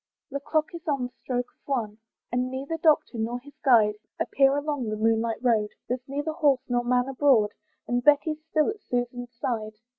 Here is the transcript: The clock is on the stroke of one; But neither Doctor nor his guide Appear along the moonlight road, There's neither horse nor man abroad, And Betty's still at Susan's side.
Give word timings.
The 0.31 0.39
clock 0.39 0.73
is 0.73 0.87
on 0.87 1.03
the 1.03 1.13
stroke 1.21 1.45
of 1.51 1.67
one; 1.67 1.99
But 2.31 2.39
neither 2.39 2.75
Doctor 2.77 3.19
nor 3.19 3.39
his 3.39 3.53
guide 3.63 3.97
Appear 4.19 4.57
along 4.57 4.89
the 4.89 4.95
moonlight 4.97 5.43
road, 5.43 5.69
There's 5.87 6.01
neither 6.07 6.31
horse 6.31 6.65
nor 6.67 6.83
man 6.83 7.07
abroad, 7.07 7.51
And 7.87 8.03
Betty's 8.03 8.43
still 8.43 8.71
at 8.71 8.81
Susan's 8.81 9.35
side. 9.37 9.75